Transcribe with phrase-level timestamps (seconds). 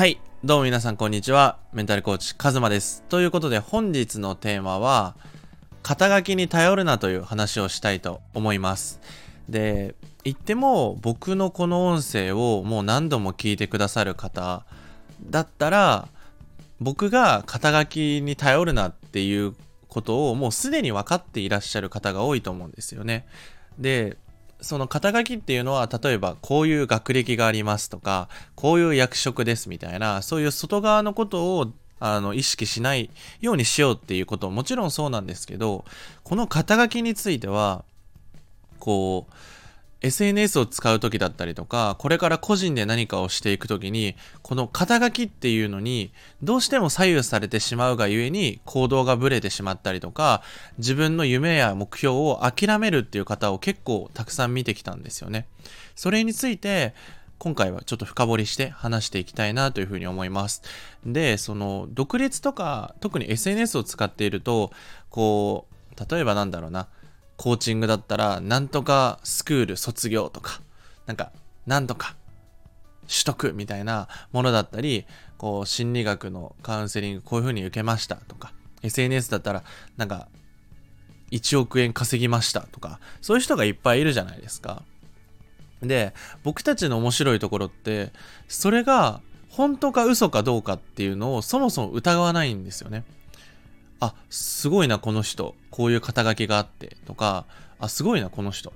[0.00, 0.18] はい。
[0.42, 1.58] どうも皆さんこんにちは。
[1.74, 3.04] メンタルコーチ、カズマです。
[3.10, 5.14] ということで本日のテーマは、
[5.82, 8.98] 肩書きに頼るなという話をしたいと思います。
[9.50, 9.94] で、
[10.24, 14.64] 言っても僕のこの音声をもう何度も聞いてくださる方
[15.22, 16.08] だったら、
[16.80, 19.54] 僕が肩書きに頼るなっていう
[19.88, 23.26] ことをもうすでに分かっていらっしゃる方が多いと思うんですよね。
[23.78, 24.16] で、
[24.62, 33.10] その肩書きっていうのは例えばこういう学歴がありますとかこういう役職ですみたいなそういう外側のことをあの意識しない
[33.40, 35.84] ようにしようっていうことももちろんそうなんですけど
[36.24, 37.84] この肩書きについては
[38.78, 39.34] こう
[40.02, 50.42] SNS を使う時だったりとかこれから個人で何かをしていく時にこの肩書きっていうのにどうしても左右されてしまうがゆえに行動がブレてしまったりとか
[50.78, 55.46] 自分の夢や目標を諦めるっていう方を結構たくさん見てきたんですよね。
[55.94, 56.94] それについて
[57.38, 60.62] 今回はちょっと深掘りして話していきたいなというふうに思います。
[61.04, 64.72] でその独立とか特に SNS を使っていると
[65.10, 66.88] こう例えばなんだろうな。
[67.40, 70.60] コーチングだったら、なんとかスクール卒業とか、
[71.06, 71.32] なんか、
[71.66, 72.14] なんとか
[73.08, 75.06] 取得みたいなものだったり、
[75.38, 79.62] こう、心理学のカウンセリングこういう風に受けましたとか、SNS だったら、
[79.96, 80.28] なんか、
[81.30, 84.82] 1億円稼ぎましたとか、そういう人がいっぱいいるじゃないですか。
[85.80, 88.12] で、僕たちの面白いところって、
[88.48, 93.02] それが本当か嘘かどうかっていうのをそもそも疑わないんですよね。
[94.00, 95.54] あ、すごいな、この人。
[95.70, 96.96] こういう肩書きがあって。
[97.06, 97.46] とか、
[97.78, 98.72] あ、すごいな、この人。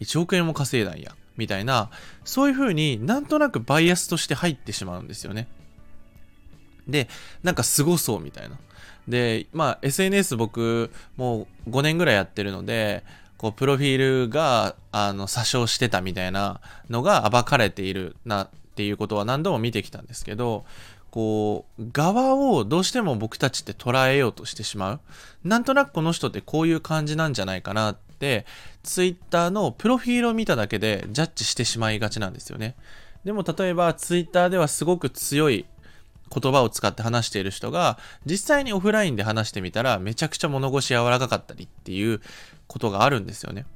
[0.00, 1.14] 1億円も稼いだんや。
[1.36, 1.90] みたいな、
[2.24, 5.48] そういう風になんとなくバイアスとして入ってしまうんですよね。
[6.86, 7.08] で、
[7.42, 8.58] なんかすごそうみたいな。
[9.08, 13.04] で、まあ SNS 僕もう5年ぐらいやってるので、
[13.38, 20.66] こうプロフィールがあの詐称してたみたいなのが暴かれているなっていうことは何度も見てきたんですけど、
[21.10, 25.00] こう、側をどうしても僕たちって捉えようとしてしまう。
[25.44, 28.46] なんとなくこの人ってこういう感じなんじゃないかなって、
[28.82, 32.76] ツイッターのプロフィールを見ただけでジャッジしてしまいがちなんですよね。
[33.24, 35.66] でも例えばツイッターではすごく強い
[36.32, 42.20] 言葉を使って話している人が、実際にオフラインで話してみたらめちゃくちゃ物腰柔らかかったりっていう
[42.68, 43.66] ことがあるんですよね。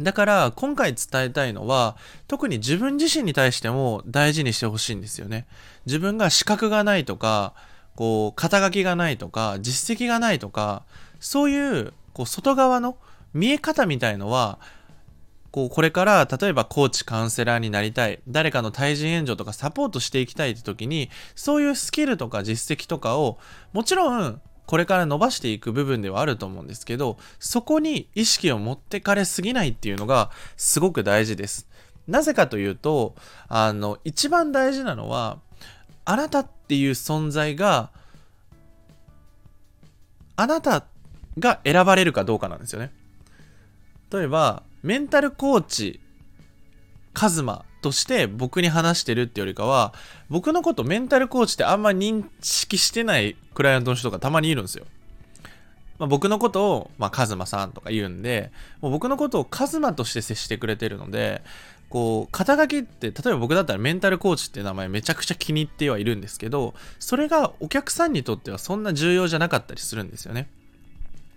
[0.00, 1.96] だから今回伝えたいのは
[2.26, 5.46] 特に自分自身に対しても大事にしてほしいんですよね。
[5.86, 7.54] 自分が資格がないとか、
[7.96, 10.84] こう肩書きがないとか、実績がないとか、
[11.20, 12.96] そういうこう外側の
[13.34, 14.58] 見え方みたいのは、
[15.50, 23.38] こうこれから例えばコーチカウンセラーになりたい誰かの対人援助とかサポートしていきたいって時にそういうスキルとか実績とかを
[23.72, 31.66] もちろんこれから伸ばしていく部分ではあると思うんですけど、そこに意識を持ってかれすぎないっていうのがすごく大事です。
[32.06, 33.16] なぜかというと、
[33.48, 35.40] あの、一番大事なのは、
[36.04, 37.90] あなたっていう存在が、
[40.36, 40.86] あなた
[41.36, 42.92] が選ばれるかどうかなんですよね。
[44.12, 45.98] 例えば、メンタルコーチ、
[47.12, 49.94] カズマとして僕に話してるってよりかは、
[50.28, 54.86] 僕のことメンタルコーチってあんま認識してないクライアントの人がたまにいるんですよ。
[55.98, 61.42] まあ、僕のことを、まあ、カズマさんとか言うんで、もう僕のことをカズマとして接してくれてるので、
[61.90, 70.48] こう、肩書きって、例えば僕だったらメンタルコーチって名前めちゃくちゃ気に入ってはいるんですけど、それがお客さんにとってはそんな重要じゃなかったりするんですよね。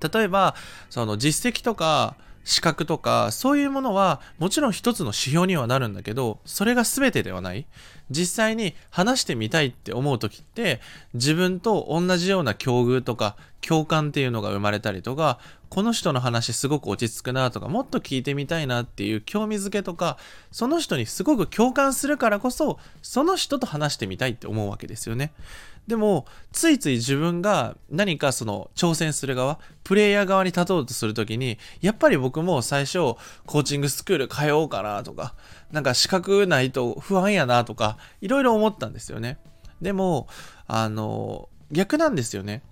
[0.00, 0.54] 例えば、
[0.88, 7.66] その実績とか、資格とか、そういうものはもちろん一つの指標にはなるんだけど、それが全てではない。
[8.10, 10.80] 実際に話してみたいって思う時って、
[11.14, 13.36] 自分と同じような境遇とか、
[13.66, 20.18] 共感っていうのが生まれたりとか、この人の話すごく落ち着くなとか、もっと聞いてみたいなっていう興味づけとか、
[20.52, 25.32] その人にすごく共感するからこそ、その人と話してみたいって思うわけですよね。
[25.88, 32.98] でも、ついつい自分が何かその挑戦する側、プレイヤー側に立とうとするときに、やっぱり僕も最初、
[33.46, 35.34] コーチングスクール通おうかなとか、
[35.72, 39.38] なんか資格ないと不安やなとか、いろいろ思ったんですよね。
[39.80, 40.28] でも、
[40.66, 42.62] あの、逆なんですよね。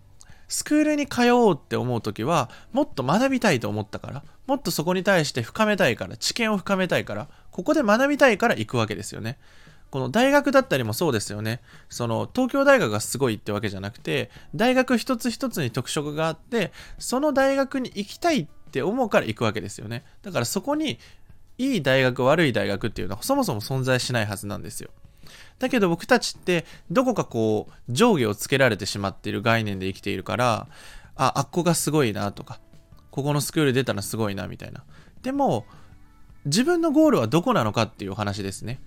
[0.48, 9.38] スクールに通おうって思うときは、もっと学びたいと思ったから、もっとそこに対して深めたいから、知見を深めたいから、ここで学びたいから行くわけですよね。
[9.90, 11.60] この大学だったりもそうですよね。
[11.88, 20.04] その東京大学がすごいってわけじゃなくて、大学一つ一つに特色があって、その大学に行きたいって思うから行くわけですよね。
[20.22, 20.98] だからそこに
[21.58, 24.90] いい大学悪い大学っていうのはそもそも存在しないはずなんですよ。
[25.58, 30.66] だけど僕たちってどこかこう上下をつけられてしまっている概念で生きているから、
[31.16, 32.60] あ、あっこがすごいなとか、
[33.10, 34.82] ここのスクール出たらすごいなみたいな。
[35.22, 35.64] でも、
[36.44, 38.80] 自分のゴールはどこなのかっていう話ですね。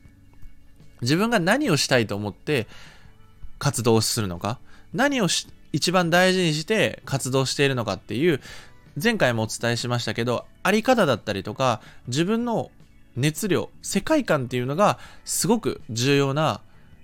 [1.01, 2.67] 自分が何をしたいと思って
[3.59, 4.59] 活動するのか、
[4.93, 5.27] 何を
[5.71, 8.41] 一番大事にして活動しているのかっていう、
[9.01, 12.71] 前回もお伝えしましたけど、あり方だったりとか、自分の
[13.15, 16.61] 熱量、世界観っていうのがすごく重要な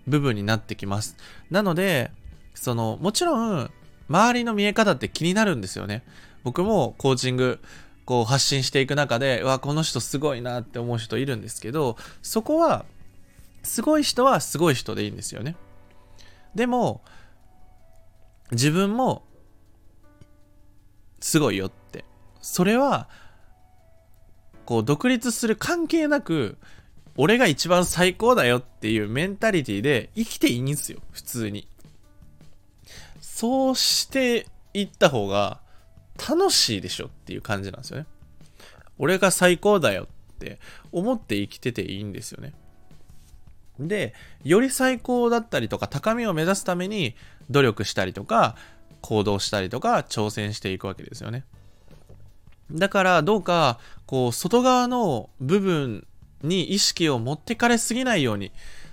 [0.08, 1.16] 部分になってきます。
[1.52, 2.12] なので、
[2.56, 3.72] その、もちろん、
[4.10, 6.04] 周りの見え方って気になるんですよね。
[6.44, 7.60] 僕もコーチング、
[8.06, 12.86] こう発信していく中でう、わ、この人すごいなって思う人いるんですけど、そこは、
[13.64, 15.56] すごい人はすごい人でいいんですよね。
[16.54, 17.02] でも、
[18.52, 19.24] 自分も、
[21.22, 21.72] すごいよっ。
[22.44, 23.08] それは、
[24.66, 26.58] こう、独立する関係なく、
[27.16, 31.68] 俺が一番最高だよっていうメンタリティで生きていいんですよ、普通に。
[33.22, 35.62] そうしていった方が
[36.30, 38.06] 楽しいでしょっていう感じなんですよね。
[38.98, 40.60] 俺が最高だよって
[40.92, 42.54] 思って生きてていいんですよね。
[43.80, 44.14] で、
[44.44, 47.16] より最高だったりとか高みを目指すために
[47.50, 48.56] 努力したりとか
[49.02, 51.46] 行動したりとか挑戦していくわけですよね。
[52.72, 56.08] だからどうかこう外側の部分
[56.42, 58.52] に意識を持ってかれすぎないように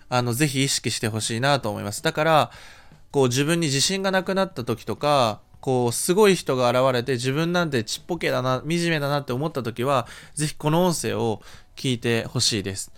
[0.09, 2.03] あのぜひ意識してほしいなと思います。
[2.03, 2.51] だから
[3.11, 11.43] こう自分に自信がなくなった時とか、こう、すごい人が現れて自分なんてちっぽけだな、惨めだなって思った時は、ぜひこの音声を
[11.77, 12.93] 聞いてほしいです。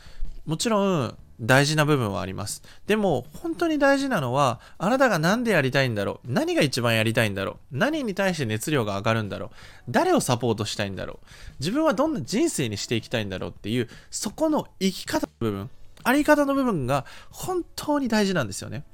[0.47, 2.63] もちろん、大事な部分はあります。
[2.87, 9.51] でも、本当に大事なのは、あなたが何でやりたいんだろう何が一番やりたいんだろう何に対して熱量が上がるんだろう
[9.89, 11.27] 誰をサポートしたいんだろう
[11.59, 15.71] 自分はどんな人生にしていきたいんだろうっていう、そこの生き方の部分、
[16.05, 18.85] あり方の部分が本当に大事なんですよね。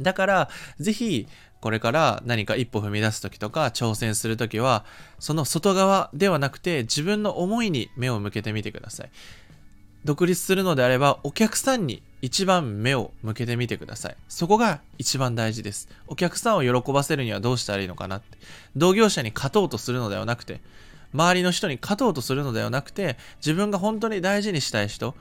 [0.00, 0.48] だから、
[0.78, 1.26] ぜひ、
[1.60, 4.84] これから何か一歩踏み出す時とか挑戦する時は、
[5.20, 9.10] その外側ではなくて自分の思いに目を向けてみてください。
[10.04, 14.16] 独立するのであれば、お客さんに一番目を向けてみてください。
[14.28, 15.88] そこが一番大事です。
[16.08, 18.38] お客さんを喜ばせるにはどうしたらいいのかなって。
[18.76, 20.60] 同業者に勝とうとするのではなくて、
[21.14, 25.14] 周りの人に勝とうとするのではなくて、自分が本当に大事にしたい人、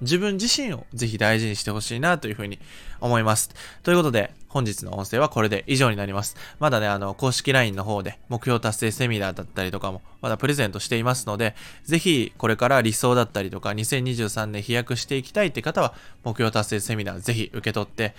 [0.00, 2.58] 自分自身をぜひ大事にしてほしいなというふうに
[3.00, 3.50] 思います。
[3.82, 6.36] ということで、本日の音声はこれで以上になります。
[6.58, 11.54] まだね、あの、公式 LINE の方で目標達成セミナーだったりとかも、まだプレゼントしていますので、
[11.84, 18.14] ぜひこれから理想だったりとか、2023年飛躍していきたいって方は、目標達成セミナーぜひ受け取って、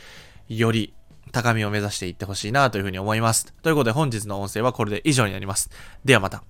[0.47, 0.93] より
[1.31, 3.53] 高みを目指していってほしいなというふうに思います。
[3.61, 5.69] ということで本日の音声はこれで以上になります。
[6.03, 6.43] ではまた。